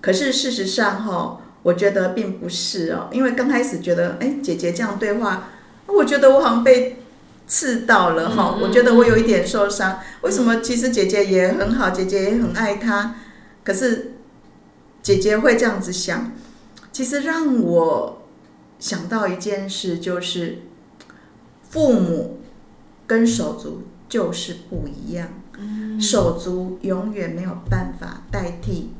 [0.00, 1.40] 可是事实上，哈。
[1.62, 5.50] 我觉得并不是哦，因为刚开始觉得，哎，姐姐这样对话，
[5.88, 6.96] 我觉得我好像被
[7.46, 10.00] 刺到了哈，我觉得我有一点受伤。
[10.22, 10.62] 为什么？
[10.62, 13.14] 其实姐姐也很好，姐姐也很爱他，
[13.70, 14.14] 可是
[15.00, 16.32] 姐姐会这样子想，
[16.90, 18.22] 其实让我
[18.80, 20.62] 想到一件事，就是
[21.62, 22.40] 父母
[23.06, 25.28] 跟手足就是不一样，
[26.00, 28.90] 手足永远没有办法代替。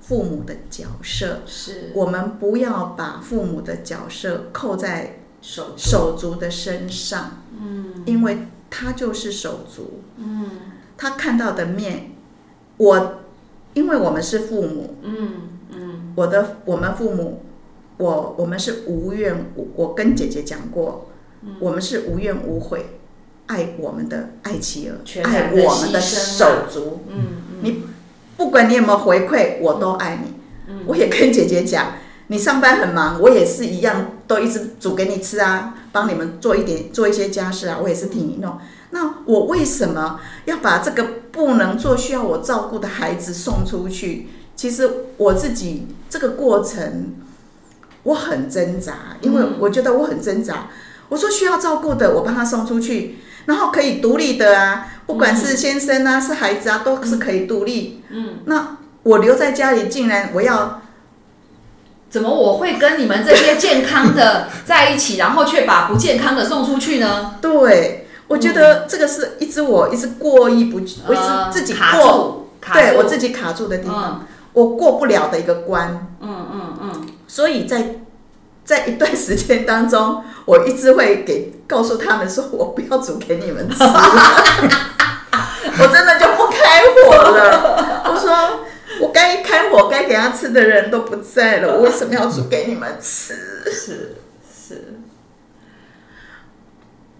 [0.00, 1.92] 父母的角色是。
[1.94, 8.38] 我们不要把父母的角色扣在手手足的身上，嗯，因为
[8.70, 10.48] 他就是手足，嗯，
[10.96, 12.12] 他看到的面，
[12.78, 13.20] 我
[13.78, 15.30] 因为我们是父母，嗯
[15.70, 17.42] 嗯，我的我们父母，
[17.96, 21.08] 我我们是无怨无，我跟姐姐讲过，
[21.60, 22.98] 我们是无怨无悔
[23.46, 27.82] 爱我们的爱妻儿，爱我们的手足，嗯嗯，你。
[28.36, 30.74] 不管你有没有回馈，我都爱你。
[30.86, 31.94] 我也跟姐姐讲，
[32.28, 38.56] 你上班很忙，我也是一样，都一直煮给你吃啊，帮你们做一点做一些家事啊，我也是替你弄。
[38.90, 44.28] 那我为什么要把这个不能做、需要我照顾的孩子送出去？
[44.54, 47.16] 其实我自己这个过程
[48.04, 50.68] 我很挣扎，因为我觉得我很挣扎。
[51.08, 53.18] 我说需要照顾的，我帮他送出去。
[53.46, 58.02] 然后可以独立的啊，不管是先生啊，是孩子啊，都是可以独立。
[58.10, 60.82] 嗯，那我留在家里，竟然我要
[62.10, 67.34] 怎么我会跟你们这些健康的 在一起，然后却把不健康的送出去呢？
[67.40, 76.08] 对，我觉得这个是一直我一直过意不，我一直自己卡住，对我自己卡住的地方，我过不了的一个关。
[76.20, 77.96] 嗯嗯嗯，所以在。
[78.68, 88.02] 在一段时间当中，我一直会给告诉他们说，我不要煮给你们吃， 我真的就不开火了。
[88.04, 88.60] 我说，
[89.00, 93.34] 我该开火、该给他吃的人都不在了， 我为什么要煮给你们吃？
[93.70, 94.16] 是
[94.50, 95.00] 是，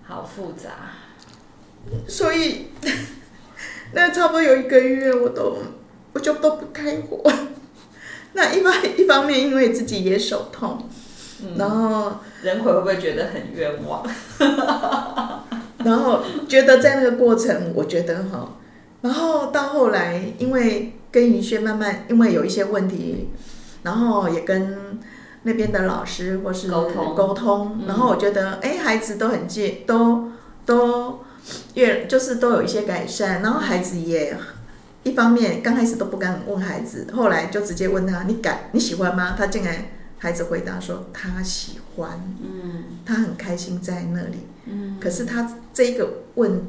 [0.07, 0.71] 好复杂。
[2.07, 2.69] 所以，
[3.93, 5.59] 那差不多有一个月，我都
[6.12, 7.23] 我就都不开火。
[8.35, 10.88] 那一方一方面，因为自己也手痛。
[11.57, 14.05] 然后仁奎会不会觉得很冤枉？
[15.85, 18.57] 然后觉得在那个过程，我觉得哈，
[19.01, 23.29] 然后到后来，因为跟云轩慢慢，因为有一些问题，
[23.83, 24.99] 然后也跟
[25.42, 30.31] 那边的老师或是沟通沟通，然后我觉得哎，孩子都很介，都
[30.66, 31.21] 都
[31.75, 34.37] 越就是都有一些改善，然后孩子也
[35.03, 39.35] 一方面刚开始都不敢问孩子，后来就直接问他，你敢你喜欢吗？
[39.38, 39.75] 他竟然。
[40.21, 44.97] 孩子回答说：“他喜欢，嗯，他很开心在那里，嗯。
[45.01, 46.66] 可是他这一个问，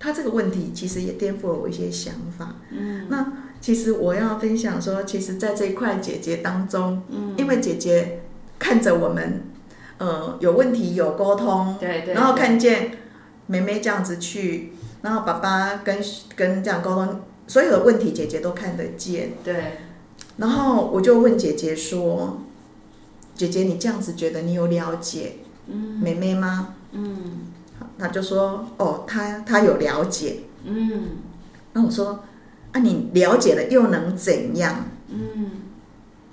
[0.00, 3.06] 他这个问题其实也颠覆了我一些想法，嗯。
[3.08, 8.22] 那其实我要分享说，其实，在这一块姐姐当中，嗯，因为姐姐
[8.58, 9.42] 看着我们，
[9.98, 12.92] 呃，有问题有沟通，对对，然后看见
[13.46, 15.98] 妹妹这样子去，然后爸爸跟
[16.34, 19.78] 跟这样沟通，所有的问题姐姐都看得见，对。”
[20.38, 22.40] 然后我就问姐姐说
[23.36, 25.34] ：“姐姐，你这样子觉得你有了解
[25.66, 27.12] 妹妹吗？”嗯，
[28.00, 31.18] 她就说：“哦，他他有了解。”嗯，
[31.74, 32.24] 那我说
[32.72, 35.50] ：“啊，你了解了又能怎样？”嗯，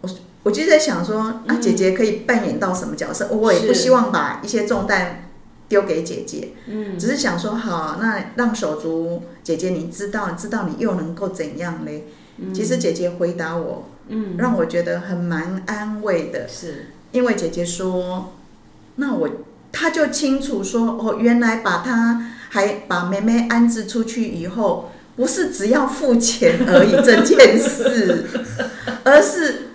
[0.01, 0.09] 我
[0.43, 3.27] 我就在想说：“啊，姐姐可以扮演到什么角色？
[3.29, 5.29] 我也不希望把一些重担
[5.67, 6.53] 丢给姐姐。
[6.67, 12.05] 嗯，只是想说，好，那让手足姐姐你知道，知道你又能够怎样嘞？
[12.53, 13.89] 其实姐姐回答我。
[14.09, 18.33] 嗯，让我觉得很蛮安慰的，是因为姐姐说，
[18.95, 19.29] 那我
[19.71, 28.25] 他就清楚说，哦，原来把他还把妹妹安置出去以后，不是只要付钱而已这件事，
[29.03, 29.69] 而是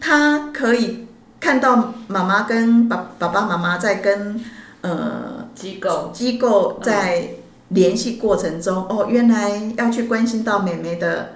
[0.00, 1.06] 他可以
[1.38, 4.40] 看到妈妈跟爸爸爸妈妈在跟
[4.80, 6.10] 呃机构。
[6.12, 7.30] 机构在
[7.68, 11.34] 联系过程中，哦，原来要去关心到妹妹的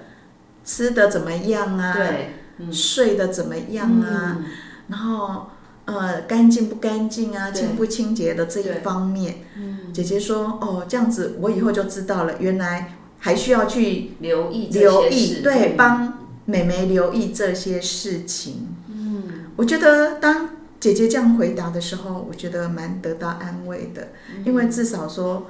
[0.63, 4.45] 吃的怎么样啊，对，睡的怎么样啊，嗯。
[4.87, 5.49] 然后
[5.97, 16.13] 呃干净不干净啊，清不清洁的这一方面，嗯，姐姐说哦这样子我以后就知道了，原来还需要去留意留意，对，嗯帮
[16.45, 18.67] 妹妹留意这些事情。
[18.87, 25.47] 嗯，我觉得当姐姐这样回答的时候，我觉得蛮得到安慰的，嗯因为至少说，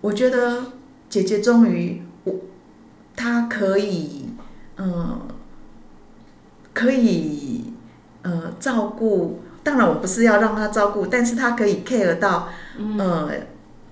[0.00, 0.72] 我觉得
[1.08, 2.34] 姐姐终于我
[3.16, 4.26] 她可以，
[4.76, 5.20] 嗯、
[6.72, 7.71] 可以
[8.22, 9.40] 呃照顾。
[9.64, 12.48] 当然，我不是要让他照顾，但是他可以 care 到
[12.98, 13.30] 呃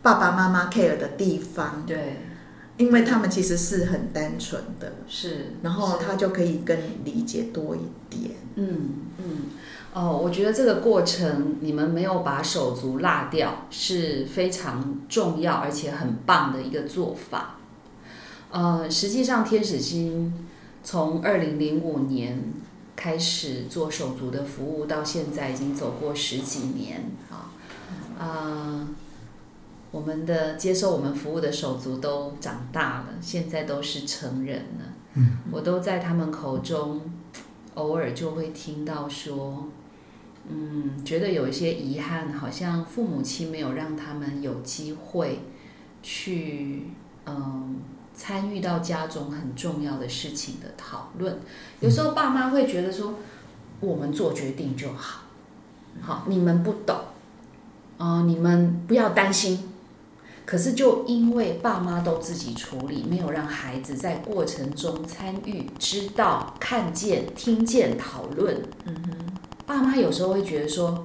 [0.03, 1.85] 爸爸妈妈 care 的地方。
[1.87, 2.17] 对，
[2.77, 8.35] 因为他们其实是很单纯的，是，然后他就可以更理解多一点。
[8.57, 9.25] 嗯嗯，
[9.95, 17.59] 哦，我觉得这个过程你们没有把手足落掉，是非常重要而且很棒的一个做法。
[18.51, 20.49] 呃，实际上天使星
[20.83, 22.43] 从二零零五年
[23.01, 27.49] 开始做手足的服务，到现在已经走过十几年啊，
[28.19, 28.89] 啊、
[29.91, 34.85] 我们的接受我们服务的手足都长大了，现在都是成人了。
[35.15, 37.01] 嗯，我都在他们口中
[37.73, 39.67] 偶尔就会听到说，
[40.47, 45.41] 嗯，觉得有一些遗憾，好像父母亲没有让他们有机会
[46.03, 46.83] 去，
[47.25, 47.77] 嗯，
[48.21, 51.39] 参与到家中很重要的事情的讨论。
[51.81, 53.15] 有时候爸妈会觉得说，
[53.81, 55.23] 我们做决定就好，
[56.03, 56.97] 好，你们不懂，
[57.97, 59.71] 啊、你们不要担心。
[60.45, 68.63] 可是就因为爸妈都自己处理，没有让孩子在过程中参与、知道、看见、听见、讨论。
[68.85, 69.17] 嗯哼，
[69.65, 71.03] 爸妈有时候会觉得说，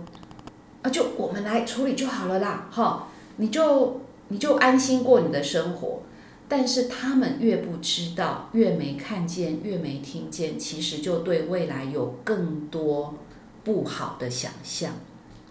[0.82, 3.08] 啊，就我们来处理就好了啦，哈，
[3.38, 6.02] 你就你就安心过你的生活。
[6.48, 13.16] 但是他们越不知道，越没看见，越没听见，其实就对未来有更多
[13.64, 14.94] 不好的想象。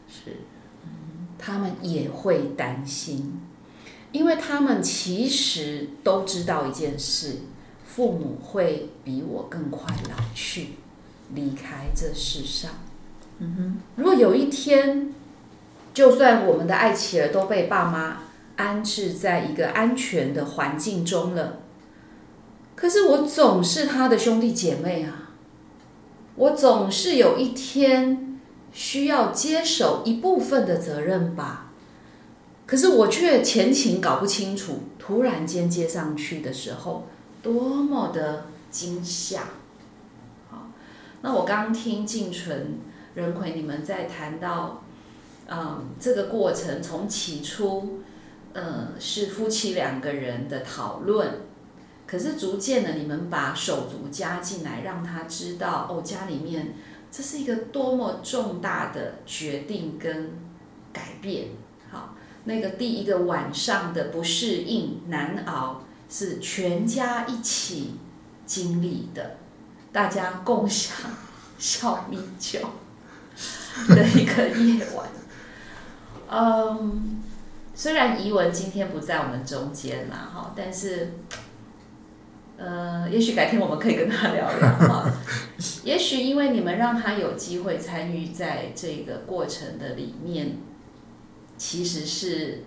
[0.08, 0.36] 是，
[1.38, 3.40] 他们也会担心。
[4.12, 7.38] 因为他们其实都知道一件事：
[7.84, 10.68] 父母会比我更快老去，
[11.34, 12.70] 离开这世上。
[13.40, 15.12] 嗯哼，如果有一天，
[15.92, 18.22] 就算我们的爱妻儿都被爸妈
[18.56, 21.60] 安置在一个安全的环境中了，
[22.74, 25.30] 可是我总是他的兄弟姐妹啊，
[26.36, 28.40] 我总是有一天
[28.72, 31.72] 需要接手一部分的责任吧。
[32.66, 37.06] 可是我却前情搞不清楚，突然间接上去的时候，
[37.42, 39.40] 多么的惊吓！
[40.48, 40.68] 好，
[41.20, 42.78] 那我刚听静纯、
[43.14, 44.82] 任奎你们在谈到，
[45.46, 48.00] 嗯，这个过程从起初，
[48.54, 51.40] 嗯，是夫妻两个人的讨论，
[52.06, 56.74] 可是逐渐的你们把手足加进来，让他知道哦，家里面
[57.10, 60.32] 这是一个多么重大的决定跟
[60.92, 61.48] 改变。
[61.90, 62.14] 好。
[62.46, 67.94] 那个第一个晚上的不适应、难熬，是全家一起
[68.44, 69.38] 经历的，
[69.90, 70.94] 大家共享
[71.58, 72.58] 小米酒
[73.88, 75.08] 的一个夜晚。
[76.28, 77.22] 嗯，
[77.74, 81.12] 虽然怡文今天不在我们中间啦，哈，但是，
[82.56, 85.10] 呃，也许改天我们可以跟他聊聊 哈。
[85.82, 90.58] 也许因为你们让他有机会参与在这个过程的里面。
[91.56, 92.64] 其实是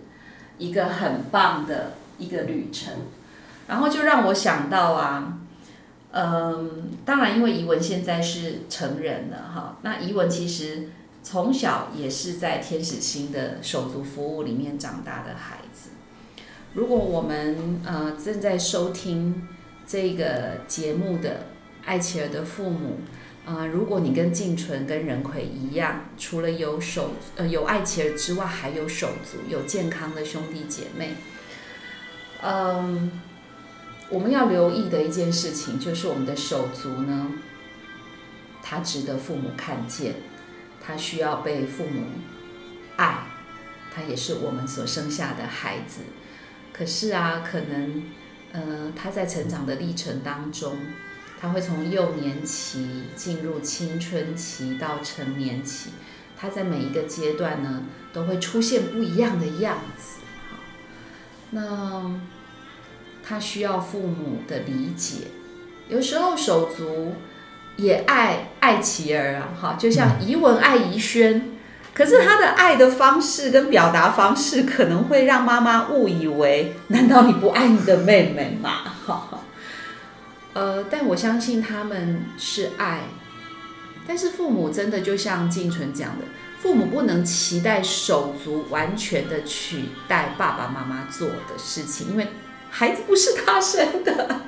[0.57, 2.93] 一个很棒的一个旅程，
[3.67, 5.39] 然后就让我想到啊，
[6.11, 10.87] 嗯，当然因为怡文现在是成人了哈，那怡文其实
[11.30, 15.89] 从小也是在天使星的手足服务里面长大的孩子。
[16.73, 19.45] 如果我们呃正在收听
[19.86, 21.47] 这个节目的
[21.84, 22.99] 艾琪儿的父母，
[23.45, 31.15] 呃，如果你跟静纯跟任奎一样，除了有手呃有爱琪儿之外，还有手足，有健康的兄弟姐妹，
[32.41, 33.19] 嗯，
[34.09, 37.34] 我们要留意的一件事情就是我们的手足呢，
[38.63, 40.15] 他值得父母看见，
[40.88, 42.05] 他需要被父母
[42.95, 43.17] 爱，
[43.93, 46.03] 他也是我们所生下的孩子。
[46.71, 48.03] 可是啊，可能
[48.53, 50.77] 呃他在成长的历程当中。
[51.39, 55.91] 他会从幼年期进入青春期到成年期，
[56.35, 60.21] 他在每一个阶段呢，都会出现不一样的样子。
[61.51, 62.19] 那
[63.23, 65.27] 他需要父母的理解。
[65.89, 67.13] 有时候手足
[67.78, 71.57] 也爱爱琪儿啊，哈，就像怡文爱怡轩，
[71.93, 78.93] 可是他的爱的方式跟表达方式可能会让妈妈误以为，难道你不爱你的妹妹吗？
[79.05, 79.41] 哈，
[80.53, 83.03] 呃，但我相信他们是爱，
[84.07, 86.25] 但是父母真的就像静纯讲的，
[86.59, 92.28] 父母不能期待手足完全的取代爸爸妈妈做的事情，因为
[92.71, 94.41] 孩子不是他生的。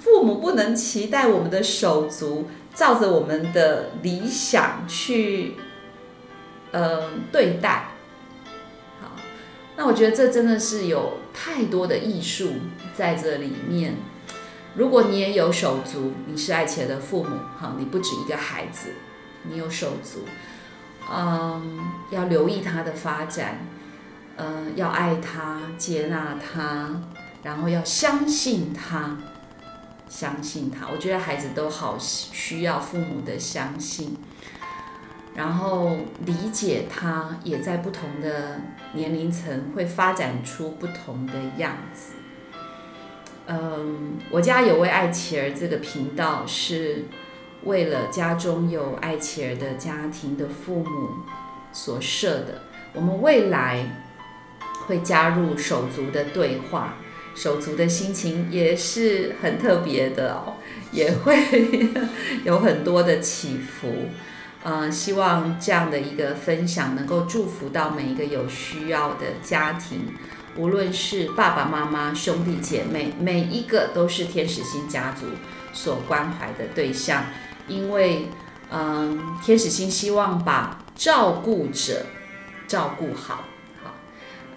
[0.00, 5.54] 父母不能期待我们的手足照着我们的理想去，
[6.70, 7.88] 呃，对待。
[9.00, 9.10] 好，
[9.76, 12.52] 那我觉得这真的是有太多的艺术
[12.94, 13.96] 在这里面。
[14.74, 18.90] 如果你也有手足，你是爱钱的父母，好，你不止一个孩子，
[19.42, 20.20] 你有手足，
[21.12, 21.80] 嗯，
[22.12, 23.66] 要留意他的发展，
[24.36, 27.02] 嗯，要爱他，接纳他，
[27.42, 29.16] 然后要相信他。
[30.08, 34.16] 相信他，我觉得孩子都好需要父母的相信，
[35.34, 38.60] 然后理解他，也在不同的
[38.94, 42.14] 年龄层会发展出不同的样子。
[43.46, 47.04] 嗯，我家有位爱琪儿这个频道是
[47.64, 51.10] 为了家中有爱琪儿的家庭的父母
[51.72, 52.62] 所设的。
[52.94, 53.84] 我们未来
[54.86, 56.96] 会加入手足的对话。
[57.38, 60.54] 手足的心情也是很特别的哦，
[60.90, 61.38] 也会
[62.42, 64.08] 有很多的起伏。
[64.64, 70.00] 嗯，希望这样的一个分享能够祝福到每一个有需要的家庭，
[70.56, 75.26] 无论是爸爸妈妈、兄弟姐妹，每一个都是天使星家族
[75.72, 77.26] 所关怀的对象。
[77.68, 78.26] 因为，
[78.72, 82.04] 嗯，天使星希望把照顾者
[82.66, 83.44] 照顾好。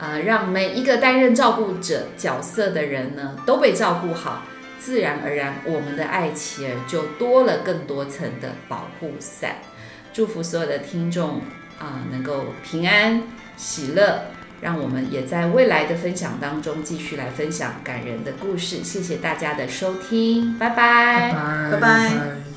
[0.02, 4.44] 呃，让每一个担任照顾者角色的人呢，都被照顾好，
[4.80, 9.58] 自然而然，我们的爱琪儿就多了更多层的保护伞。
[10.12, 11.42] 祝福所有的听众
[11.80, 13.22] 啊，能够平安
[13.56, 14.24] 喜乐，
[14.60, 18.84] 让我们也在未来的分享当中继续来分享感人的故事。
[18.84, 21.32] 谢谢大家的收听，拜拜，
[21.72, 22.51] 拜拜。